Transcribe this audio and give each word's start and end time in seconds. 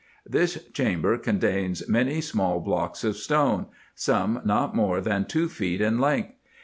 This 0.27 0.67
chamber 0.73 1.15
contains 1.19 1.87
many 1.87 2.21
small 2.21 2.59
blocks 2.59 3.03
of 3.03 3.15
stone, 3.17 3.67
some 3.93 4.41
not 4.43 4.75
more 4.75 4.99
than 4.99 5.25
two 5.25 5.47
feet 5.47 5.79
in 5.79 5.99
length. 5.99 6.33